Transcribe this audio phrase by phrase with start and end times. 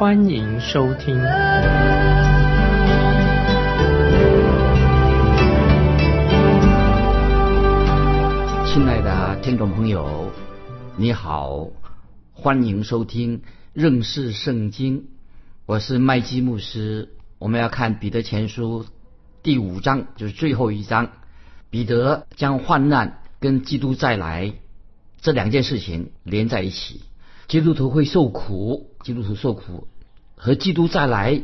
[0.00, 1.14] 欢迎收听。
[8.64, 10.32] 亲爱的听众朋友，
[10.96, 11.68] 你好，
[12.32, 13.42] 欢迎收听
[13.74, 15.08] 认识圣经。
[15.66, 18.86] 我是麦基牧师，我们要看彼得前书
[19.42, 21.10] 第五章，就是最后一章。
[21.68, 24.54] 彼得将患难跟基督再来
[25.20, 27.02] 这两件事情连在一起。
[27.48, 29.88] 基督徒会受苦，基督徒受苦
[30.42, 31.42] 和基督再来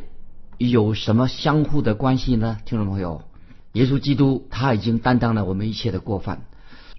[0.57, 2.57] 有什么相互的关系呢？
[2.65, 3.25] 听众朋友，
[3.73, 6.47] 耶稣基督他已经担当了我们一切的过犯。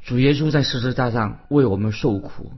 [0.03, 2.51] 主耶稣在十字架上为我们受苦，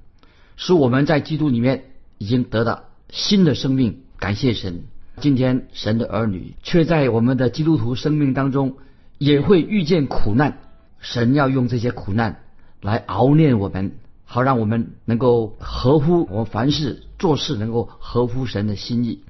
[0.57, 1.85] 使我们在基督里面
[2.17, 4.01] 已经得到新的生命。
[4.17, 4.83] 感谢神！
[5.21, 8.75] 今天神的儿女却在我们的基督徒生命当中。
[9.19, 10.59] 也会遇见苦难，
[10.99, 12.41] 神要用这些苦难
[12.81, 13.91] 来熬炼我们，
[14.23, 19.25] 好让我们能够合乎我们凡事做事能够合乎神的心意，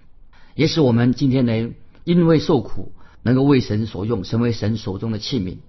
[0.60, 2.92] 也使我们今天呢，因为受苦
[3.24, 5.60] 能够为神所用，成为神手中的器皿。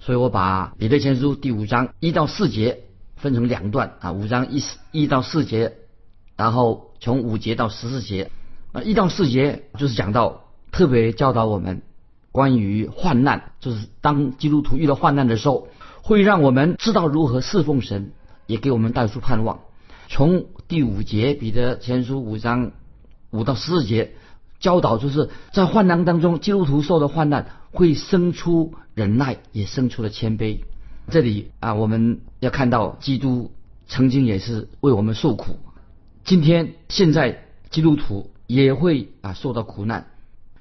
[0.00, 2.80] 所以我把彼得前书第五章一到四节
[3.14, 5.74] 分成两段啊，五章一一到四节，
[6.36, 8.32] 然后从五节到十四节
[8.72, 11.82] 啊，一到四节就是讲到特别教导我们。
[12.32, 15.68] 关于患难，就是当基督徒遇到患难的时候，
[16.02, 18.10] 会让我们知道如何侍奉神，
[18.48, 19.60] 也给我们带出盼望。
[20.08, 22.72] 从第五节彼得前书五章
[23.30, 24.14] 五到十四节
[24.62, 30.60] 教导，就是在患难当中，基督徒受的患难会生出忍耐，也生出了谦卑。
[31.10, 33.50] 这里啊，我们要看到基督
[33.88, 35.58] 曾经也是为我们受苦，
[36.24, 40.06] 今天现在基督徒也会啊受到苦难。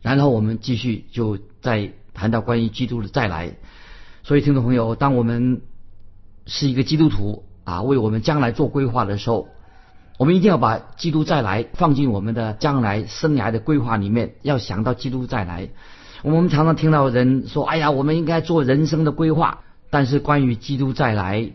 [0.01, 3.55] 然后我们继续就再谈到关于基督的再来，
[4.23, 5.61] 所以听众朋友，当我们
[6.47, 9.49] 是一个基督徒啊，为我们将来做规划的时候，
[10.21, 15.69] 我们一定要把基督再来放进我们的将来生涯的规划里面，要想到基督再来。
[16.21, 21.49] 我们常常听到人说：“哎呀，我们应该做人生的规划。”但是关于基督再来，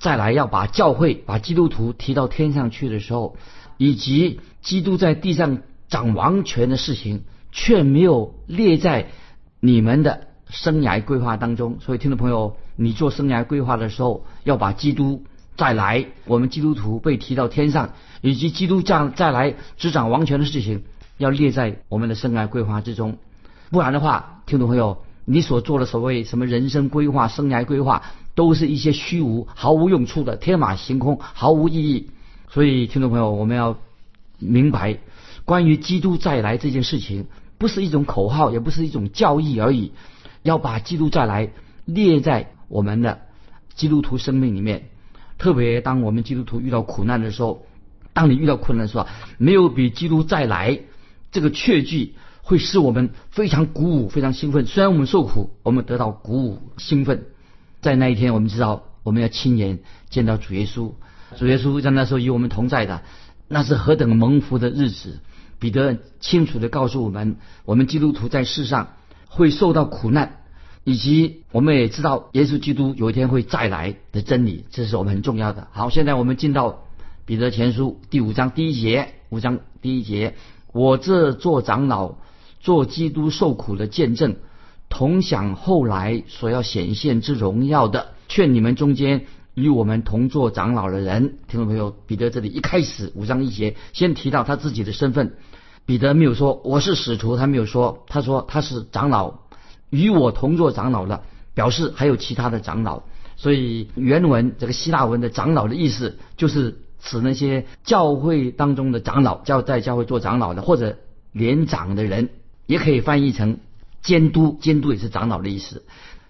[0.00, 3.36] 再来要把教会、把基督徒提到天上去的时候，
[3.76, 5.58] 以及基督在地上
[5.88, 7.22] 掌王权的事情。
[7.52, 9.06] 却没有列在
[9.60, 15.22] 你们的生涯规划当中，所以听众朋友，你做生涯规划的时候，要把基督
[15.56, 20.84] 再来，我们基督徒被提到天上，以及基督将再来执掌王权的事情，
[21.16, 23.18] 要列在我们的生涯规划之中。
[23.70, 28.02] 不然的话，听众朋友，你所做的所谓什么人生规划、生涯规划，
[28.34, 32.10] 都是一些虚无、毫无用处的天马行空、毫无意义。
[32.50, 33.76] 所以，听众朋友，我们要
[34.38, 34.98] 明白。
[35.44, 37.26] 关于基督再来这件事情，
[37.58, 39.92] 不是一种口号，也不是一种教义而已，
[40.42, 41.50] 要把基督再来
[41.84, 43.20] 列在我们的
[43.74, 44.88] 基督徒生命里面。
[45.36, 47.66] 特别当我们基督徒遇到苦难的时候，
[48.18, 49.06] 当你遇到困难的时候，
[49.36, 50.80] 没有比基督再来
[51.30, 54.66] 这个确据会使我们非常鼓舞、非常兴奋。
[54.66, 57.26] 虽然我们受苦，我们得到鼓舞、兴奋。
[57.80, 59.78] 在那一天，我们知道我们要亲眼
[60.10, 60.94] 见到主耶稣，
[61.36, 63.02] 主耶稣在那时候与我们同在的，
[63.46, 65.20] 那是何等蒙福的日子！
[65.60, 68.94] 彼得清楚地告诉我们，我们基督徒在世上
[69.28, 70.38] 会受到苦难，
[70.82, 75.68] 以及我们也知道耶稣基督有一天会再来的真理，这是我们很重要的。
[75.70, 76.82] 好，现在我们进到
[77.28, 80.34] 彼得前书第五章第一节，五章第一节，
[80.72, 82.14] 我这做长老，
[82.58, 84.36] 做基督受苦的见证，
[84.88, 89.26] 同享后来所要显现之荣耀的，劝你们中间。
[89.52, 95.34] 与我们同做长老的人，听众朋友，彼得这里一开始五章一节先提到他自己的身份。
[95.84, 99.34] 彼得没有说我是使徒，他没有说，他说他是长老，
[99.90, 103.02] 与我同做长老的，表示还有其他的长老。
[103.36, 110.96] 所以原文这个希腊文的长老的意思，就是指那些教会当中的长老，教在教会做长老的或者
[111.32, 112.30] 年长的人，
[112.66, 113.58] 也可以翻译成
[114.02, 115.84] 监督，监督也是长老的意思。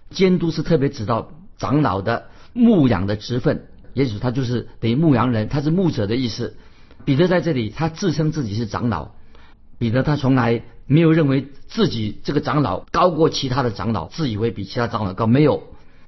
[0.09, 2.25] 监督是特别指到长老的。
[2.51, 6.57] 牧养的职分，也许他就是等于牧羊人，他是牧者的意思。
[7.05, 9.11] 彼得在这里，他自称自己是长老。
[9.77, 15.61] 彼得他从来没有认为自己这个长老高过其他的长老，自以为比其他长老高，没有。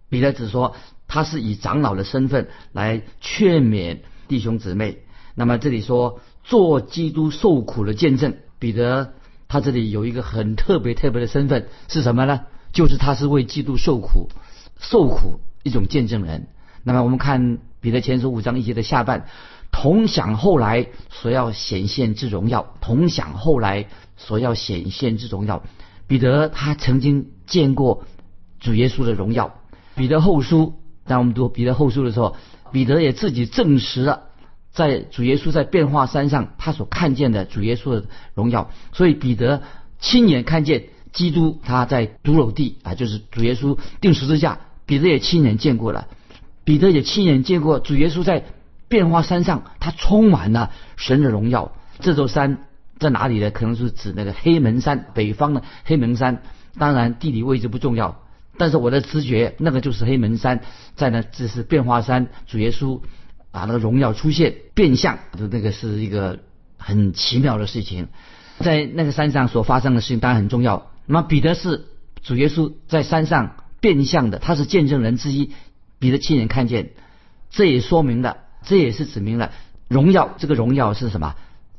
[0.09, 0.75] 彼得只说
[1.07, 3.99] 他是以长老的身份来劝勉
[4.31, 4.99] 弟兄姊妹。
[5.35, 9.11] 那么这里说做基督受苦的见证，彼得
[9.49, 12.43] 他这里有一个很特别特别的身份是什么呢？
[12.71, 14.29] 就是他是为基督受苦、
[14.79, 16.47] 受苦一种见证人。
[16.81, 19.27] 那么我们看彼得前书五章一节的下半，
[19.69, 25.61] 同享后来所要显现之荣耀，同享后来所要显现之荣耀。
[26.07, 28.05] 彼得他曾经见过
[28.61, 29.55] 主耶稣的荣耀。
[29.95, 30.75] 彼得后书，
[31.05, 32.37] 当我们读彼得后书的时候，
[32.71, 34.23] 彼得也自己证实了，
[34.71, 38.71] 在主耶稣在变化山上他所看见的主耶稣的荣耀。
[38.93, 39.61] 所以彼得
[39.99, 46.07] 亲眼看见基督他在独楼地啊，就是主耶稣钉十字架，彼得也亲眼见过了。
[46.63, 48.45] 彼得也亲眼见过主耶稣在
[48.87, 51.73] 变化山上，他充满了神的荣耀。
[51.99, 52.65] 这座山
[52.99, 53.51] 在哪里呢？
[53.51, 56.41] 可能是指那个黑门山，北方的黑门山。
[56.77, 58.23] 当然地理位置不重要，
[58.61, 60.61] 但是我的直觉那个就是黑门山，
[60.95, 63.01] 在那这是变化山，主耶稣
[63.49, 66.37] 啊那个荣耀出现变相的那个是一个
[66.77, 68.09] 很奇妙的事情，
[68.59, 70.91] 在那个山上所发生的事情当然很重要。
[71.07, 71.87] 那么彼得是
[72.21, 75.53] 主耶稣在山上变相的，他是见证人之一。
[75.97, 76.91] 彼得亲眼看见，
[77.49, 79.53] 这也说明了，这也是指明了
[79.87, 80.35] 荣耀。
[80.37, 81.33] 这个荣耀是什么？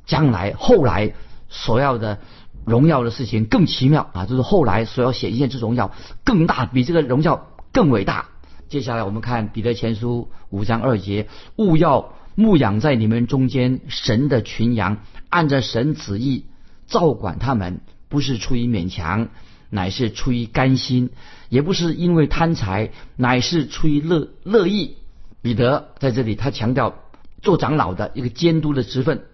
[0.05, 1.13] 将来后来
[1.49, 2.19] 所要的
[2.65, 4.27] 荣耀的事情更奇妙啊！
[4.27, 5.93] 就是后来所要显现之荣耀
[6.25, 8.27] 更大，比这个荣耀更伟大。
[8.69, 14.99] 接下来我们看彼得前书五章二节：勿要牧养在你们中间神的群羊，
[15.29, 16.47] 按着神旨意
[16.87, 19.29] 照管他们，不是出于勉强。
[19.75, 21.09] 乃是出于甘心，
[21.49, 24.99] 也不是因为贪财，乃是出于乐乐意。
[25.41, 26.95] 彼得在这里，他强调
[27.41, 29.25] 做长老的一个监督的职分，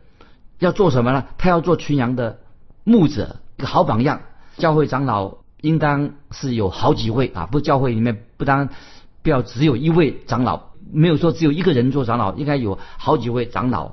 [0.61, 1.27] 要做什么呢？
[1.39, 2.39] 他要做群羊的
[2.89, 4.23] 牧者，一个好榜样。
[4.57, 8.69] 教会长老应当是有好几位啊，不，教会里面不当
[9.23, 13.93] 不要只有一位长老，没有说只有一个人做长老，应该有好几位长老。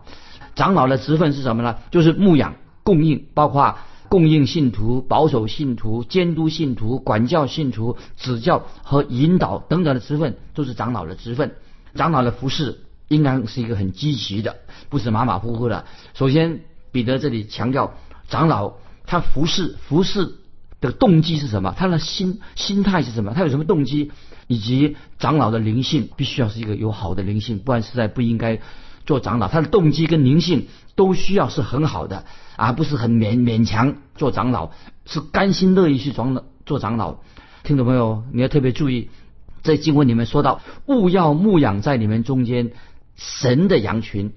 [0.55, 1.75] 长老的职分是什么呢？
[1.91, 3.77] 就是牧养、供应，包括。
[4.07, 11.55] 供应信徒、保守信徒、监督信徒、管教信徒、指教和引导等等的职分，都是长老的职分。
[11.95, 14.57] 长老的服饰应当是一个很积极的，
[14.89, 15.85] 不是马马虎虎的。
[16.13, 16.61] 首先，
[16.91, 17.95] 彼得这里强调，
[18.29, 18.73] 长老
[19.05, 20.35] 他服侍服侍
[20.81, 21.73] 的动机是什么？
[21.77, 23.33] 他的心心态是什么？
[23.33, 24.11] 他有什么动机？
[24.47, 28.59] 以及长老的灵性必须要是一个有好的灵性，不然实在不应该
[29.05, 29.47] 做长老。
[29.47, 32.25] 他的动机跟灵性都需要是很好的。
[32.57, 34.71] 而不是很勉勉强做长老，
[35.05, 37.17] 是甘心乐意去装的做长老。
[37.63, 39.09] 听懂没有，你要特别注意，
[39.61, 42.71] 在经文里面说到，勿要牧养在你们中间
[43.17, 44.31] 神的羊群，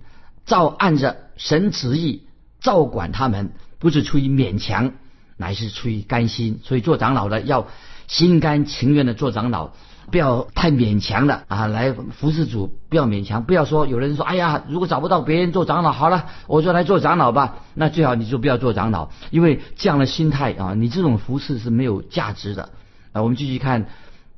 [0.46, 2.24] 照按着神旨意
[2.60, 4.92] 照管他们，不是出于勉强，
[5.36, 6.60] 乃是出于甘心。
[6.62, 7.68] 所以做长老的要
[8.06, 9.70] 心甘情愿的做长老。
[10.10, 11.66] 不要太勉强了啊！
[11.66, 13.44] 来服侍主，不要勉强。
[13.44, 22.70] 不要说有人说：“哎呀，如果找不到别人做长老，好了，我就来做长老吧。”那最好你就不要做长老，因为这样的心态啊，你这种服侍是没有价值的
[23.12, 23.20] 啊。
[23.20, 23.88] 我们继续看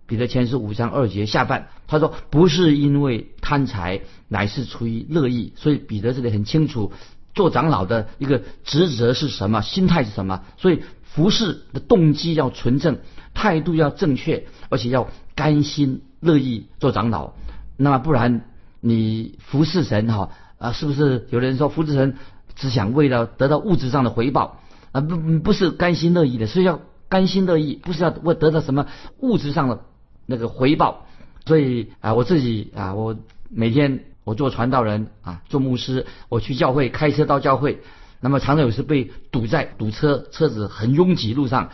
[0.09, 6.93] 彼得前书五章二节下半，他说：“不是因为贪财，乃是出于乐意。”所以彼得这里很清楚，
[7.41, 10.43] 做长老的一个职责是什么，心态是什么。
[10.59, 12.99] 所以服侍的动机要纯正，
[13.35, 15.09] 态度要正确，而且要。
[15.37, 17.33] 甘心乐意做长老，
[17.79, 18.43] 那么不然
[18.81, 22.17] 你服侍神哈啊，是不是有人说服侍神
[22.57, 24.61] 只想为了得到物质上的回报
[24.93, 25.01] 啊？
[25.01, 28.87] 不不是甘心乐意的，是要甘心乐意，不是要为得到什么
[29.21, 29.81] 物质上的
[30.27, 31.07] 那个回报。
[31.47, 33.17] 所以啊，我自己啊，我
[33.49, 37.81] 每天我做传道人啊，做牧师，我去教会开车到教会，
[38.21, 41.71] 那么常常有时被堵在堵车，车子很拥挤路上。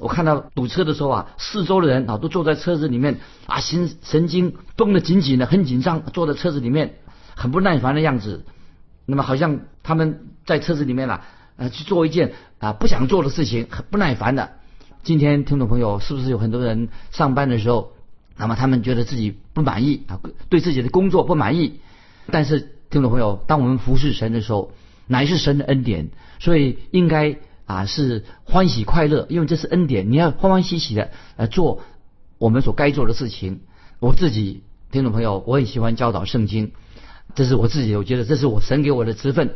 [0.00, 6.98] 我看到堵车的时候啊，四周的人啊都坐在车子里面啊，心神经绷得紧紧的，很紧张，坐在车子里面
[7.34, 8.44] 很不耐烦的样子。
[9.06, 11.24] 那么好像他们在车子里面啊，
[11.56, 14.52] 呃，去做一件啊不想做的事情，很不耐烦的。
[15.02, 17.94] 今天听众朋友是不是有很多人上班的时候，
[18.36, 21.80] 那么他们觉得自己不满意啊，对自己的工作不满意？
[22.30, 24.72] 但是听众朋友，当我们服侍神的时候，
[25.06, 26.08] 乃是神的恩典，
[26.38, 27.38] 所以应该。
[27.68, 31.82] 啊，是欢喜快乐，因为这是恩典，你要欢欢喜喜的呃做
[32.38, 33.60] 我们所该做的事情。
[34.00, 36.72] 我自己听众朋友，我很喜欢教导圣经，
[37.34, 39.54] 这是我自己，我觉得这是我神给我的职分。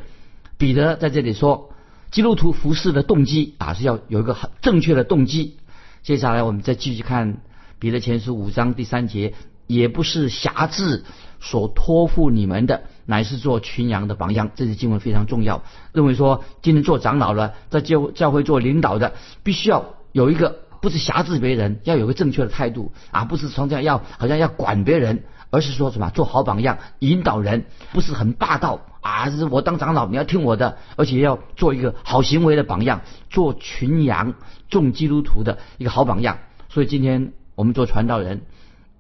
[0.59, 1.73] 彼得在这里说，
[2.11, 5.57] 基督徒服侍的动机啊是要有一个很正确的动机。
[6.03, 7.39] 接下来我们再继续看
[7.79, 9.33] 彼得前书五章第三节，
[9.73, 11.05] 也不是辖制
[11.41, 12.83] 所托付你们的。
[13.05, 15.63] 乃是做群羊的榜样，这些经文非常重要。
[15.93, 29.29] 认为说，今天做长老了，在教教会做领导的，必须要有一个不是辖制别人，要有个正确的态度啊，不是从这样要好像要管别人，而是说什么做好榜样，引导人，不是很霸道啊！
[29.31, 33.01] 是我当长老，你要听我的，而且要做一个好行为的榜样，
[33.31, 34.35] 做群羊、
[34.71, 36.39] 众基督徒的一个好榜样。
[36.69, 38.43] 所以今天我们做传道人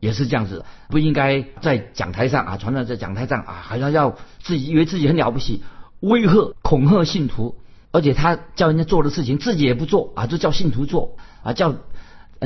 [0.02, 5.62] 也是这样子，不应该在讲台上啊，传道在讲台上啊，好像要自己以为自己很了不起，
[6.00, 7.54] 威吓、恐吓信徒，
[7.92, 11.76] 而且他叫人家做的事情自己也不做啊，就叫信徒做啊，叫。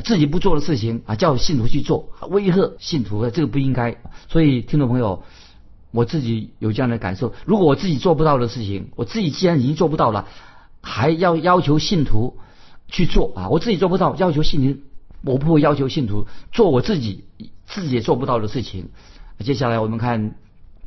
[0.05, 3.97] 自己不做的事情啊，叫信徒去做，威吓信徒，这个不应该。
[4.29, 5.23] 所以，听众朋友，
[5.91, 10.29] 我自己有这样的感受：如果我自己做不到的事情，我自己既然已经做不到了，
[10.83, 12.37] 还要要求信徒
[12.89, 13.49] 去做啊？
[13.49, 14.81] 我自己做不到，要求信徒，
[15.23, 17.25] 我不会要求信徒做我自己
[17.67, 18.91] 自己也做不到的事情。
[19.41, 20.35] 接下来我们看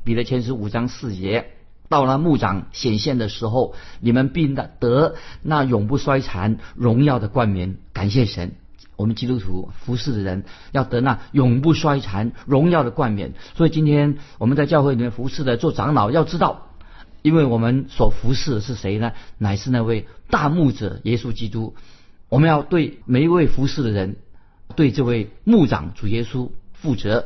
[0.04, 1.52] 彼得前书五章四节，
[1.88, 4.48] 到了牧长显现的时候，你们必
[4.80, 7.78] 得那永不衰残荣耀的冠冕。
[7.94, 8.54] 感谢神。
[8.96, 10.44] 我们基督徒服侍的人
[10.74, 13.34] 要得那永不衰残荣耀的冠冕。
[13.56, 16.68] 所以今天我们在教会里面服侍的做长老，要知道，
[17.22, 19.14] 因为我们所服侍的是谁呢？
[19.38, 21.76] 乃是那位大牧者耶稣基督。
[22.30, 24.16] 我们要对每一位服侍的人，
[24.76, 27.26] 对这位牧长主耶稣负责，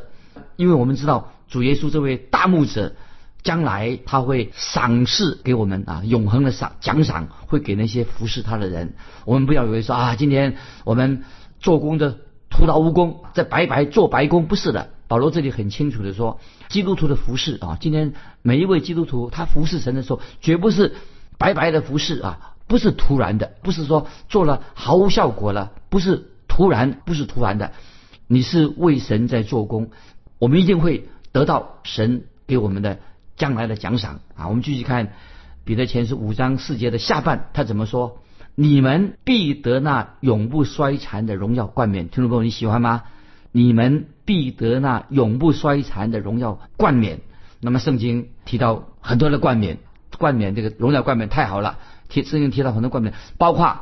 [0.56, 2.94] 因为我们知道主耶稣这位大牧者，
[3.42, 8.94] 将来他会赏赐给我们啊，永恒的赏奖赏会给那些服侍他的人。
[9.24, 11.22] 我们不要以为说啊，今天我们。
[11.60, 12.18] 做工的
[12.50, 14.90] 徒劳无功，在白白做白工，不是的。
[15.08, 20.94] 保罗这里很清楚的说，基督徒的服侍啊，今天每一位基督徒他服侍神的时候，绝不是
[21.38, 27.72] 白白的服侍啊，不是突然的，不是说做了毫无效果了，不是突然，不是突然的，
[28.26, 29.90] 你是为神在做工，
[30.38, 32.98] 我们一定会得到神给我们的
[33.36, 34.48] 将来的奖赏啊。
[34.48, 35.12] 我们继续看
[35.64, 38.18] 彼得前书五章四节的下半，他怎么说？
[38.54, 43.02] 你们必得那永不衰残的荣耀冠冕，听众朋友你喜欢吗？
[43.50, 47.20] 你们必得那永不衰残的荣耀冠冕。
[47.60, 49.78] 那么圣经提到很多的冠冕，
[50.18, 51.78] 冠冕这个荣耀冠冕太好了。
[52.22, 53.80] 提圣经提到很多冠冕，包括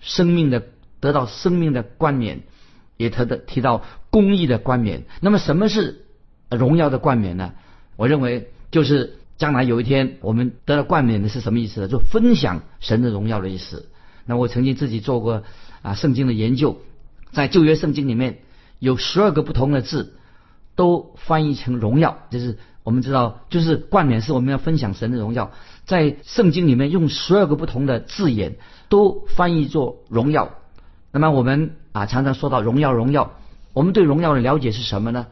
[0.00, 0.62] 生命的
[1.00, 2.40] 得到生命的冠冕，
[2.96, 5.04] 也提的提到公义的冠冕。
[5.20, 6.04] 那么什么是
[6.50, 7.52] 荣耀的冠冕呢？
[7.96, 11.88] 我认为就是将来有一天我们得到冠冕的是什么意思呢？
[11.88, 13.88] 就分享神的荣耀的意思。
[14.26, 15.42] 那我曾经自己做过
[15.82, 16.78] 啊圣经的研究，
[17.32, 18.40] 在旧约圣经里面
[18.78, 20.14] 有十二个不同的字，
[20.76, 25.52] 都翻译成荣耀，就是我们知道，就是冠冕是我们要分享神的荣耀，
[25.90, 30.50] 在圣经里面用十二个不同的字眼都翻译作荣耀。
[31.10, 33.32] 那么我们啊常常说到荣耀，荣耀，
[33.72, 35.26] 我们对荣耀的了解是什么呢？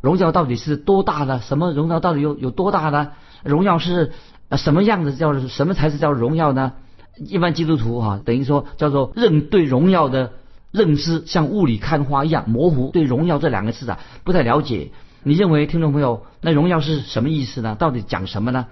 [0.00, 1.40] 荣耀到底是多大的？
[1.42, 3.10] 什么荣耀到底有有多大呢？
[3.44, 4.12] 荣耀是
[4.52, 6.72] 什么样子叫什么才是叫荣耀呢？
[7.18, 10.32] 一般基督徒哈，等于说叫做认对荣耀的
[10.72, 12.88] 认知，像雾里看花一样模糊。
[12.92, 14.90] 对荣耀这两个字啊，不太了解。
[15.22, 17.76] 你认为听众朋友，那荣耀是什么意思呢？
[17.78, 18.68] 到底讲什么呢？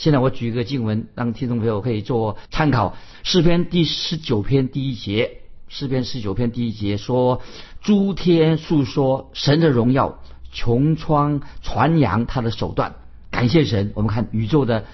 [0.00, 2.96] 现在我举一个经文，让听众朋友可以做参考。
[3.22, 7.42] 诗篇第十九篇第一节，诗篇十九篇第一节说
[7.84, 10.22] ：“诸天诉说神的荣耀，
[10.54, 12.94] 穹苍传扬他的手段。”
[13.30, 14.86] 感谢神，我们看宇宙的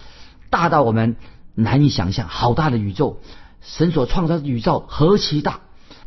[0.50, 1.14] 大到我们。
[1.54, 3.20] 难以想象，好大的宇宙，
[3.62, 5.60] 神所创造的宇宙何其大，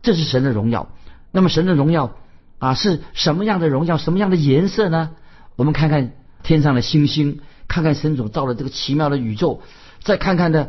[0.04, 0.90] 这是神的荣耀。
[1.32, 2.18] 那么神的荣耀
[2.58, 3.98] 啊，是什么样的荣耀？
[3.98, 5.12] 什么样的颜色呢？
[5.56, 6.12] 我们看看
[6.44, 9.62] 天上的星星，看看神所造的这个奇妙的宇宙，
[10.02, 10.68] 再看看呢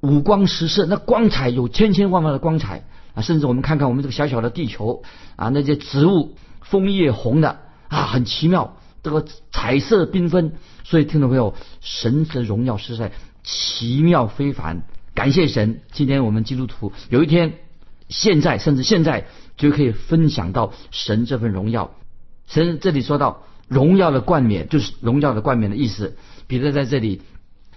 [0.00, 2.82] 五光十色，那光彩有千千万万的光彩
[3.14, 3.22] 啊！
[3.22, 5.04] 甚至我们看看我们这个小小的地球
[5.36, 10.54] 啊，那些植物枫叶红的啊，很奇妙，这个彩色缤纷。
[10.82, 13.12] 所以听众朋友，神的荣耀实在。
[13.42, 14.82] 奇妙非凡，
[15.14, 15.80] 感谢神！
[15.92, 17.54] 今天我们基督徒有一天，
[18.10, 19.24] 现在甚至现在
[19.56, 21.90] 就可以分享到神这份荣耀。
[22.46, 26.16] 神这里说到荣耀的冠冕，就是荣耀的冠冕的意思。
[26.48, 27.22] 彼得在这里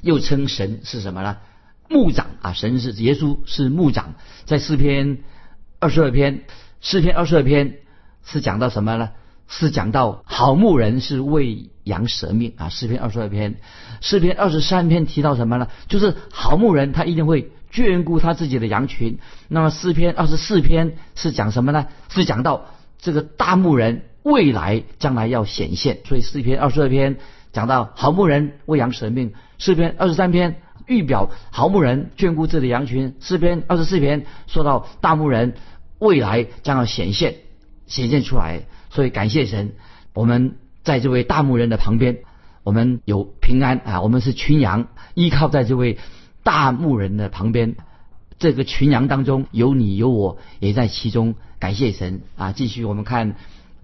[0.01, 1.37] 又称神是什么呢？
[1.87, 4.15] 牧长啊，神是耶稣是牧长。
[4.45, 5.19] 在诗篇
[5.79, 6.45] 二十二篇，
[6.81, 7.75] 诗篇二十二篇
[8.25, 9.11] 是讲到什么呢？
[9.47, 13.59] 是讲到好牧人是为羊舍命啊，诗篇二十二篇，
[14.01, 15.67] 诗篇二十三篇提到什么呢？
[15.87, 19.19] 就是好牧人他一定会眷顾他自己的羊群。
[19.47, 21.85] 那么诗篇二十四篇是讲什么呢？
[22.09, 22.65] 是讲到
[22.99, 25.99] 这个大牧人未来将来要显现。
[26.05, 27.17] 所以诗篇二十二篇
[27.51, 35.53] 讲到好牧人喂养舍命，诗篇二十三篇预表好牧人眷顾自己的羊群，诗篇二十四篇说到大牧人
[35.99, 37.35] 未来将要显现，
[37.85, 38.61] 显现出来。
[38.89, 39.73] 所以感谢神，
[40.13, 42.19] 我们在这位大牧人的旁边，
[42.63, 44.01] 我们有平安啊！
[44.01, 45.97] 我们是群羊，依靠在这位
[46.43, 47.75] 大牧人的旁边，
[48.37, 51.35] 这个群羊当中有你有我，也在其中。
[51.59, 52.51] 感谢神啊！
[52.51, 53.35] 继续我们看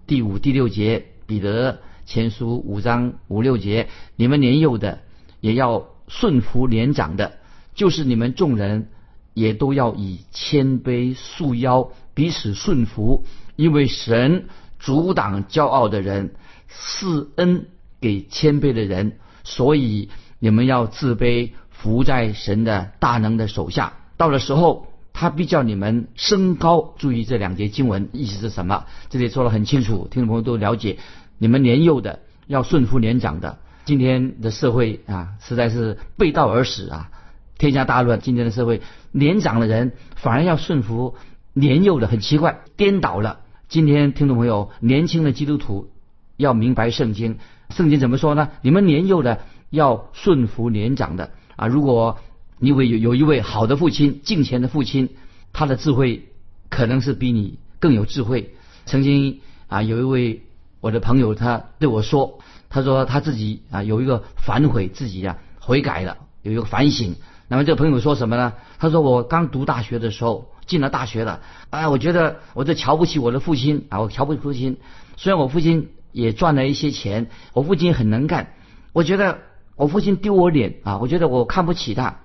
[0.10, 5.02] 第五、第六节，彼得前书五章五六节，你们年幼的
[5.40, 7.34] 也要顺服年长的，
[7.76, 8.90] 就是你们众人
[9.36, 13.24] 也都要以谦卑束腰，彼此顺服，
[13.56, 14.48] 因为神
[14.80, 16.34] 阻挡骄傲的人，
[16.70, 17.68] 赐恩
[18.02, 23.94] 给谦卑的人，所以你们要自卑，服在神的大能的手下。
[24.18, 24.88] 到了时候。
[25.20, 26.94] 他必叫你们升高。
[26.98, 28.86] 注意这两节经文意思是什么？
[29.10, 30.98] 这里说的很清楚，听众朋友都了解。
[31.38, 33.58] 你们年幼的要顺服年长的。
[33.84, 37.12] 今天的社会啊，实在是背道而驰啊，
[37.58, 38.22] 天下大乱。
[38.22, 41.16] 今天的社会，年长的人反而要顺服
[41.52, 43.42] 年幼的，很奇怪，颠倒了。
[43.68, 45.90] 今天听众朋友，年轻的基督徒
[46.38, 47.40] 要明白圣经，
[47.72, 48.52] 圣经怎么说呢？
[48.62, 51.68] 你们年幼的要顺服年长的啊。
[51.68, 52.20] 如果
[52.60, 55.10] 因为有有一位好的父亲，敬虔的父亲，
[55.54, 56.30] 他的智慧
[56.70, 58.54] 可能是比你更有智慧。
[58.86, 60.42] 曾经啊，有一位
[60.82, 62.40] 我的朋友，他对我说，
[62.70, 67.16] 他说他自己啊有一个反悔，自己啊悔改了，有一个反省。
[67.48, 68.54] 那么这个朋友说什么呢？
[68.78, 74.78] 他说我刚读大学的时候，进了大学了，啊，我觉得我就瞧不起我的父亲啊，我瞧不起父亲。
[75.18, 78.54] 虽然我父亲也赚了一些钱，我父亲很能干，
[78.94, 79.40] 我觉得
[79.76, 82.20] 我父亲丢我脸啊，我觉得我看不起他。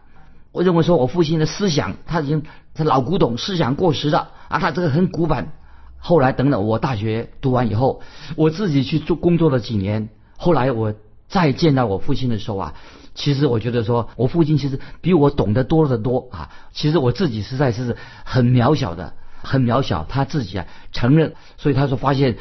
[0.54, 2.44] 我认为说，我父亲的思想他已经
[2.74, 5.52] 他老古董，思想过时了啊，他这个很古板。
[5.98, 8.02] 后来等等，我大学读完以后，
[8.36, 10.10] 我自己去做工作了几年。
[10.36, 10.94] 后来我
[11.26, 12.74] 再见到我父亲的时候啊，
[13.16, 16.50] 其实我觉得说我父亲其实比我懂得多得多啊。
[16.72, 20.06] 其实我自己实在是很渺小的，很渺小。
[20.08, 22.36] 他自己啊承认，所以他说发现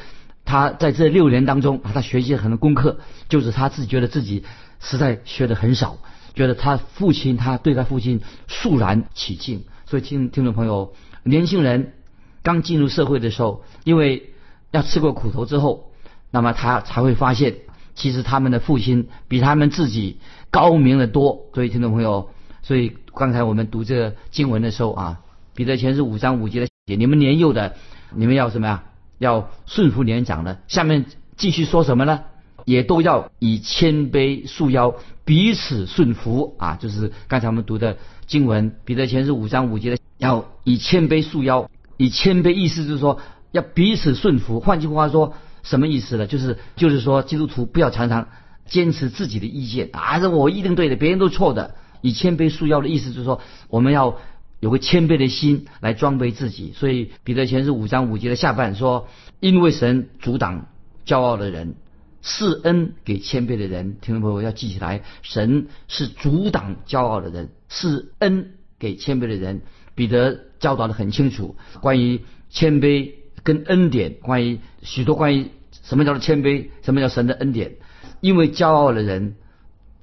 [0.45, 4.45] 他在这六年当中啊，他学习了很多功课，就是他自己觉得自己
[4.79, 5.97] 实在学的很少。
[6.33, 9.63] 觉得他父亲，他对他父亲肃然起敬。
[9.85, 11.93] 所以听听众朋友，年轻人
[12.41, 14.33] 刚进入社会的时候，因为
[14.71, 15.91] 要吃过苦头之后，
[16.31, 17.57] 那么他才会发现，
[17.95, 20.17] 其实他们的父亲比他们自己
[20.49, 21.45] 高明的多。
[21.53, 22.29] 所以听众朋友，
[22.61, 25.19] 所以刚才我们读这个经文的时候啊，
[25.53, 27.75] 彼得前是五章五节的写，你们年幼的，
[28.15, 28.83] 你们要什么呀？
[29.19, 30.59] 要顺服年长的。
[30.67, 31.05] 下面
[31.37, 32.21] 继续说什么呢？
[32.65, 34.95] 也都要以谦卑束腰，
[35.25, 36.77] 彼此顺服啊！
[36.81, 43.19] 就是刚才我们读的经文，彼得前是五章五节的，要以谦卑束腰，以谦卑意思就是说
[43.51, 44.59] 要彼此顺服。
[44.59, 46.27] 换句话说，什么意思呢？
[46.27, 48.27] 就是就是说，基督徒不要常常
[48.65, 51.75] 坚持自己的意见啊，是我一定对的，别人都错的。
[52.01, 54.17] 以谦卑束腰的意思就是说，我们要
[54.59, 56.73] 有个谦卑的心来装备自己。
[56.75, 59.07] 所以彼得前是五章五节的下半说，
[59.39, 60.67] 因为神阻挡
[61.05, 61.75] 骄傲的人。
[62.23, 69.61] 施恩给谦卑的人，听众朋友要记起来，神是阻挡骄傲的人，施恩给谦卑的人。
[69.95, 73.11] 彼得教导的很清楚，关于谦卑
[73.43, 75.51] 跟恩典，关于许多关于
[75.83, 77.75] 什么叫做谦卑，什么叫神的恩典。
[78.19, 79.35] 因为骄傲的人，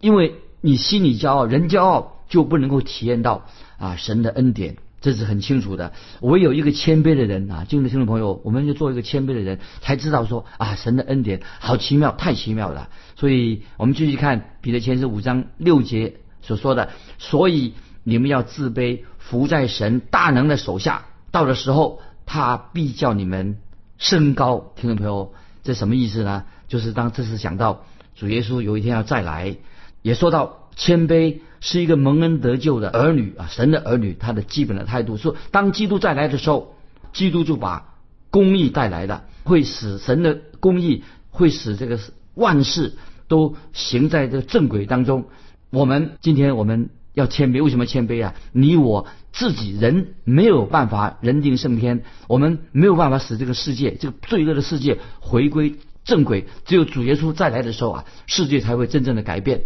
[0.01, 3.47] 因为你心里骄傲，人骄傲就不能够体验到
[3.79, 4.77] 啊神的恩典。
[5.01, 5.93] 这是很清楚的。
[6.21, 12.91] 唯有一个谦卑的人啊，敬的听众朋友，我们就做一个谦卑的人，才知道说啊，神的恩典好奇妙，太奇妙了。
[13.17, 21.07] 所以我们继续看彼得前书五章六节所说的，所以你们要自卑，服在神大能的手下。
[21.31, 23.59] 到的时候，他必叫你们
[23.99, 24.73] 升高。
[24.77, 25.33] 听众朋友，
[25.63, 26.45] 这什么意思呢？
[26.69, 27.85] 就是当这是讲到
[28.15, 29.57] 主耶稣有一天要再来，
[30.03, 31.41] 也说到谦卑。
[31.61, 36.75] 是一个蒙恩得救的儿女啊，神的儿女，他的基本的态度说，当基督再来的时候，
[37.13, 37.95] 基督就把
[38.31, 41.99] 公义带来了，会使神的公义会使这个
[42.35, 42.95] 万事
[43.29, 45.27] 都行在这个正轨当中。
[45.71, 48.35] 我们今天我们要谦卑，为什么谦卑啊？
[48.53, 59.65] 你我自己人没有办法人定胜天，我们没有办法使这个世界这个罪恶的世界回归正轨，只有主耶稣再来的时候啊，世界才会真正的改变。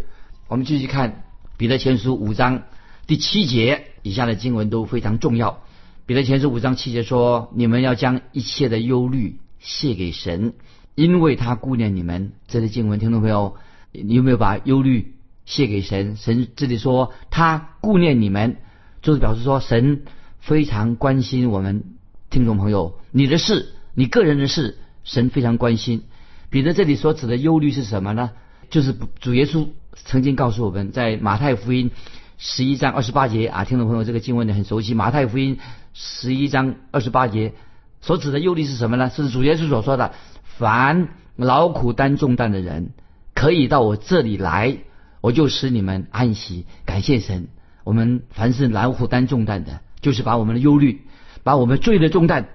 [0.49, 1.23] 我们继续看。
[1.57, 2.64] 彼得前书五章
[3.07, 5.62] 第七节以下的经文都非常重要。
[6.05, 10.55] 彼得前书五章七节说：“你们要将一切的忧虑卸给神，
[10.97, 13.55] 因为他顾念你们。”这些经文，听众朋友，
[13.93, 15.14] 你有没有把忧虑
[15.45, 16.17] 卸给神？
[16.17, 18.57] 神这里说他顾念你们，
[19.01, 20.03] 就是表示说神
[20.40, 21.85] 非常关心我们。
[22.31, 26.03] 听众朋友，你的事，你个人的事，神非常关心。
[26.51, 28.33] 彼得这里所指的忧虑是什么呢？
[28.71, 29.69] 就是主耶稣。
[29.95, 31.91] 曾经告诉我们在马太福音
[32.37, 34.95] 十一章二十八节啊，听众朋友这个经文你很熟悉。
[34.95, 35.59] 马太福音
[35.93, 37.55] 十一章二十八节
[38.01, 39.09] 所指的忧虑是什么呢？
[39.11, 40.13] 是主耶稣所说的
[40.59, 42.91] ：“凡劳苦担重担的人，
[43.35, 44.79] 可以到我这里来，
[45.21, 47.49] 我就使你们安息。”感谢神，
[47.85, 51.03] 我们凡是劳苦担重担的，就是把我们的忧虑、
[51.45, 52.49] 把我们罪的重担，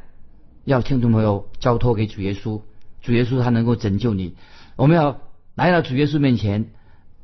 [0.65, 2.61] 要听众朋友交托给主耶稣。
[3.01, 4.35] 主耶稣他能够拯救你。
[4.75, 5.21] 我们要
[5.55, 6.71] 来到主耶稣面前，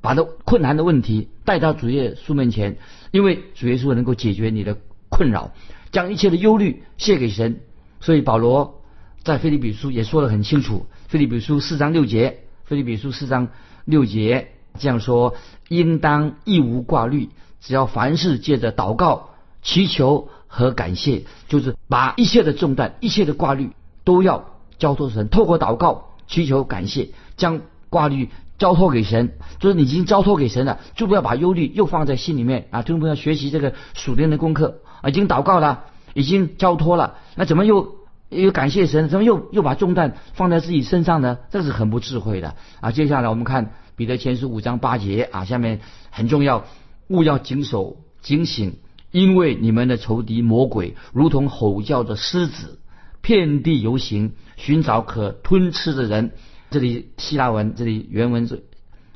[0.05, 2.77] 把的困难的问题带到主耶稣面前，
[3.09, 4.77] 因为主耶稣能够解决你的
[5.09, 5.51] 困扰，
[5.91, 7.61] 将一切的忧虑卸给神。
[7.99, 8.83] 所以保罗
[9.23, 13.47] 在腓立比书也说得很清楚，腓立比书四章六节，腓立比书四章
[13.83, 15.33] 六节这样说：
[15.69, 19.31] 应当一无挂虑，只要凡事借着祷告、
[19.63, 23.71] 祈求和感谢，就是把一切的重担、一切的挂虑
[24.03, 29.37] 都要交托神，透过祷告、祈求、感谢，将挂虑交托给神。
[29.59, 32.81] 就是你已经交托给神了，就不要把忧虑又放在心里面啊！
[32.81, 35.09] 就不要学习这个属灵的功课啊！
[35.09, 37.95] 已经祷告了，已经交托了，那怎么又？
[38.29, 41.37] 又感谢神，怎么又又把重担放在自己身上呢？
[41.51, 42.91] 这是很不智慧的啊！
[42.91, 46.65] 接下来我们看彼得前书五章八节啊，下面很重要，
[47.07, 48.77] 勿要谨守警醒，
[49.11, 52.79] 因为你们的仇敌魔鬼如同吼叫的狮子，
[53.21, 56.31] 遍地游行，寻找可吞吃的人。
[56.75, 58.65] 这里希腊文，这里原文是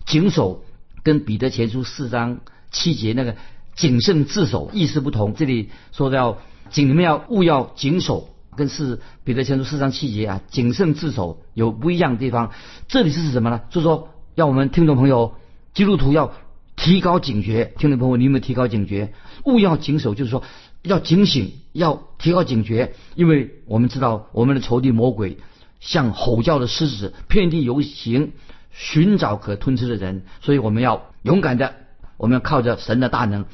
[0.06, 0.63] 谨守，
[1.04, 2.39] 跟彼得前书四章
[2.72, 3.36] 七节那个
[3.76, 5.34] 谨慎自守意思不同。
[5.34, 6.38] 这里说要
[6.69, 8.30] 谨，你们要勿要谨守。
[8.56, 12.52] 跟是彼得前书四章七节啊，谨慎自守有不一样的地方。
[12.88, 13.60] 这里是什么呢？
[13.69, 15.34] 就是说，要我们听众朋友，
[15.74, 16.32] 基督徒要
[16.78, 17.74] 提高警觉。
[17.78, 19.13] 听众朋友，你有没有提高警觉？
[19.43, 20.43] 勿要谨守，就是说
[20.82, 22.95] 要警醒，要提高警觉。
[23.15, 25.38] 因为我们知道，我们的仇敌魔鬼
[25.80, 28.32] 像吼叫的狮子，遍地游行，
[28.72, 30.24] 寻找可吞吃的人。
[30.42, 31.76] 所以我们要勇敢的，
[32.18, 33.46] 我们要靠着神的大能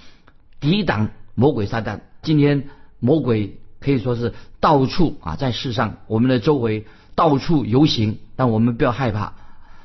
[0.59, 2.01] 抵挡魔鬼撒旦。
[2.21, 3.59] 今天魔鬼。
[3.81, 9.33] 可以说是到处啊，在世上我们的周围到处游行，但我们不要害怕。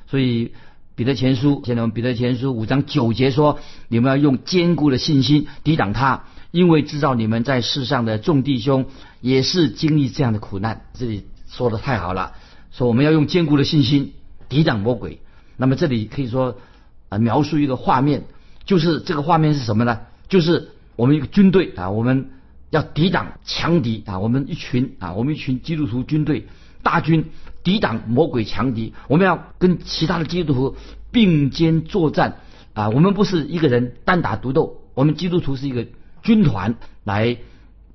[0.07, 0.55] 所以
[0.95, 8.87] 彼得前书，现在我们彼得前书五章九节说：你们要用坚固的信心抵挡他，因为知道你们在世上的众弟兄
[9.21, 10.87] 也是经历这样的苦难。
[10.95, 12.33] 这里说的太好了，
[12.71, 14.15] 说我们要用坚固的信心
[14.49, 15.21] 抵挡魔鬼。
[15.57, 16.57] 那么这里可以说
[17.11, 18.25] 啊，描述一个画面，
[18.65, 20.01] 就是这个画面是什么呢？
[20.29, 22.31] 就是我们一个军队啊，我们。
[22.71, 24.21] 要抵挡强敌啊！
[24.21, 26.47] 我们一群啊，我们一群基督徒军队
[26.85, 27.25] 大军
[27.65, 28.95] 抵挡魔鬼强敌。
[29.09, 30.77] 我们要跟其他的基督徒
[31.11, 32.37] 并肩作战
[32.75, 32.89] 啊！
[32.91, 35.85] 我们不是一个人单打独斗，我们基督徒是一个
[36.23, 37.39] 军团来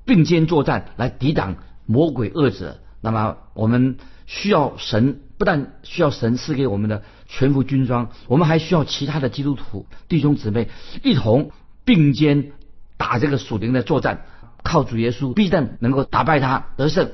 [0.04, 2.82] 并肩作战，来抵挡魔鬼恶者。
[3.06, 10.70] 那么我们需要神，不但需要神赐给我们的全副军装，我们还需要其他的基督徒弟兄姊妹
[11.04, 11.52] 一同
[11.84, 12.52] 并肩
[12.98, 14.26] 打这个属灵的作战。
[14.64, 17.12] 靠主耶稣必定能够打败他得胜，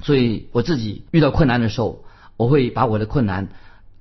[0.00, 2.02] 所以我自己遇到困难的时候，
[2.38, 3.48] 我会把我的困难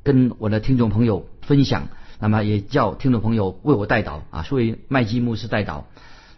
[0.03, 5.83] 跟我的听众朋友分享，那么也叫听众朋友为我代祷啊，所以麦基牧师代祷。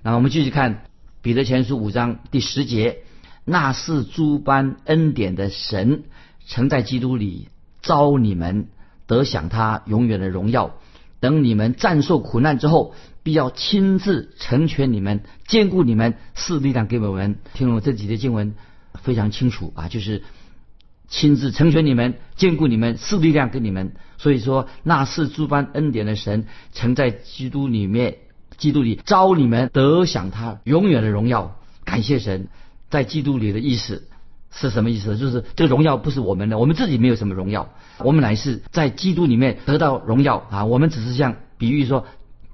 [0.02, 0.86] 那我们继续看
[1.22, 3.04] 彼得前书五章第十节，
[3.46, 6.04] 那是诸般恩典的神，
[6.48, 7.48] 曾在基督里
[7.82, 8.68] 招你们
[9.06, 10.76] 得享他永远的荣耀。
[11.20, 17.38] 等你们战胜苦难之后，必要亲自成全你们，兼顾你们，赐力量给我们。
[17.54, 18.56] 听了这几节经文，
[19.02, 20.24] 非常清楚啊，就是
[21.08, 23.94] 亲自成全你们，兼顾你们，赐力量给你们。
[24.18, 28.18] 所以说，那是诸般恩典的神，曾在基督里面，
[28.58, 31.60] 基督里招你们得享他永远的荣耀。
[31.84, 32.50] 感谢神，
[32.96, 34.08] 在基督里的意思。
[34.58, 35.18] 是什么意思？
[35.18, 40.64] 就是这个荣耀不是我们的，我们自己没有什么荣耀，我们乃是在基督里面得到荣耀啊！
[40.64, 42.06] 我们只是像比喻说，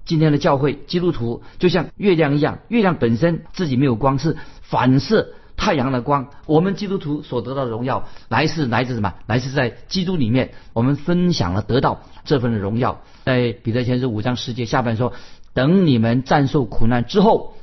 [0.04, 6.30] 今天的教会基督徒就像月亮一样，月亮本身自己没有光，是反射太阳的光。
[6.48, 9.14] 我们基督徒所得到的荣耀，来是来自什么？
[9.28, 13.04] 来自在基督里面，我们分享了得到这份荣耀。
[13.26, 15.14] 在彼得前书五章十节下半说：
[15.54, 17.54] 等你们战胜苦难之后，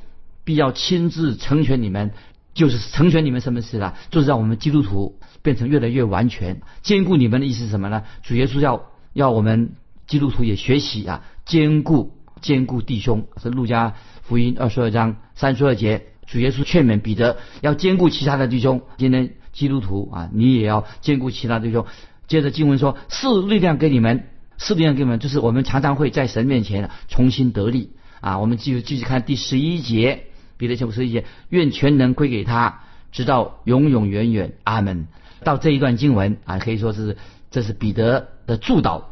[0.45, 2.11] 必要亲自成全你们。
[2.59, 3.95] 就是成全你们什么事了？
[4.11, 8.03] 就是让我们基督徒变成越来越完全，兼顾你们的意思是什么呢？
[8.21, 9.75] 主耶稣要要我们
[10.07, 13.27] 基督徒也学习啊，兼顾兼顾弟兄。
[13.41, 13.93] 是路加
[14.23, 18.81] 福音二十二章三十二节，主耶稣劝勉彼得要兼顾其他的弟兄。
[18.97, 21.85] 今天基督徒啊，你也要兼顾其他弟兄。
[22.27, 28.37] 接着经文说，是力量给你们，是力量给你们，就是我们常常会在神面前重新得力啊。
[28.39, 30.25] 我们继续继续看第十一节。
[30.59, 32.81] 彼得前书十一节，愿全能归给他，
[33.13, 35.07] 直到永永远远，阿门。
[35.41, 37.15] 到这一段经文啊，可以说是
[37.49, 39.03] 这是彼得的祝祷。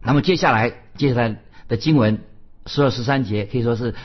[0.00, 2.20] 那么接下来接下来的经文
[2.66, 3.96] 十二十三节，可以说是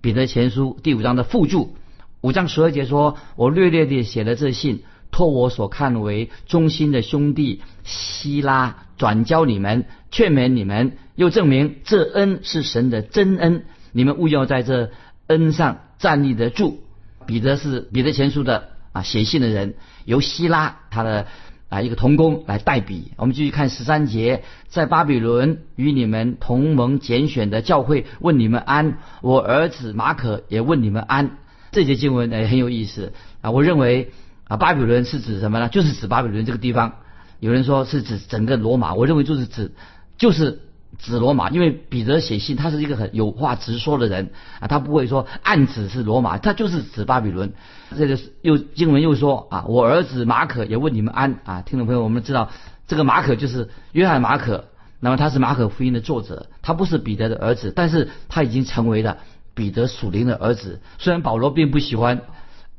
[0.00, 1.74] 彼得前书第五章的附注。
[2.20, 13.64] 五章十二节说：“我略略地写了这信，托我所看为忠心的兄弟希拉转交你们，劝勉你们，又证明这恩是神的真恩。
[13.90, 14.92] 你们务要在这
[15.26, 16.78] 恩上。”站立得住，
[17.26, 21.26] 彼得是彼得前书的啊写信的人，由希拉他的
[21.68, 23.12] 啊一个童工来代笔。
[23.16, 31.38] 我们继续看十三节，在巴比伦与你们同盟拣选的教会问你们安，我儿子马可也问你们安。
[31.72, 34.12] 这节经文哎很有意思啊，我认为
[34.44, 35.68] 啊巴比伦是指什么呢？
[35.68, 36.94] 就是指巴比伦这个地方。
[37.40, 39.72] 有人说是指整个罗马，我认为就是指
[40.16, 40.60] 就是
[40.98, 44.30] 指罗马，因为彼得写信他是一个很有话直说的人
[44.60, 47.52] 啊，他不会说暗指是罗马，他就是指巴比伦。
[47.96, 52.50] 这个又经文又说啊，我儿子马可也问你们安啊，听众朋友，我们知道
[52.86, 54.66] 这个马可就是约翰马可，
[55.00, 59.18] 那么他是马可福音的作者，他不是彼得的儿子，但是他已经成为了
[59.54, 60.80] 彼得属灵的儿子。
[60.98, 62.20] 虽然保罗并不喜欢。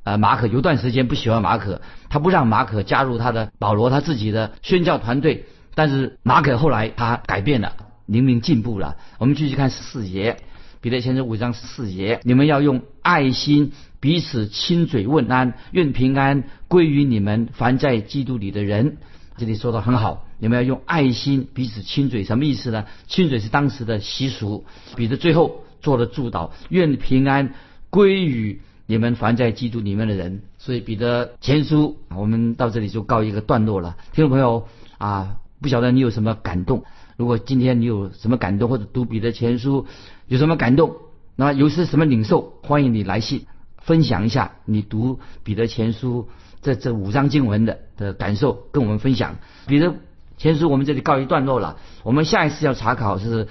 [0.05, 5.45] 呃，马可有段时间不喜欢马可，他不让马可加入他的保罗他自己的宣教团队。
[5.75, 7.73] 但是马可后来他改变了，
[8.09, 8.97] 明明进步了。
[9.19, 10.37] 我们继续看十四节，
[10.81, 18.97] 彼得前书五章十四节，你们要用爱心彼此亲嘴问安，愿平安归于你们凡在基督里的人。
[19.37, 22.85] 这里说的很好，你们要用爱心彼此亲嘴，什么意思呢？
[23.07, 24.65] 亲嘴是当时的习俗。
[24.95, 27.53] 彼得最后做了祝祷，愿平安
[27.89, 28.59] 归于。
[28.91, 33.95] 你们凡在基督里面的人，所以彼得前书，我们到这里就告一个段落了。
[34.13, 34.67] 听众朋友
[34.97, 36.83] 啊，不晓得你有什么感动？
[37.19, 39.85] 如果今天你有什么感动，或者读彼得前书
[40.27, 40.95] 有什么感动，
[41.35, 43.45] 那有些什么领受，欢迎你来信
[43.77, 46.29] 分享一下你读彼得前书
[46.61, 49.35] 这这五章经文的的感受，跟我们分享。
[49.67, 49.95] 彼得
[50.37, 53.49] 前书我们这里告一段落了，我们下一次要查考是。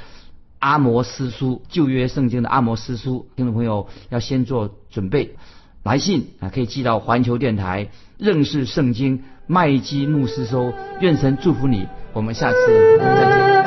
[0.61, 5.37] 阿摩斯书旧约圣经的阿摩斯书，听众朋友要先做准备，
[5.85, 12.57] 来信啊可以寄到环球电台认识圣经麦基牧师收，愿神祝福你，我们下次
[12.99, 13.58] 再见。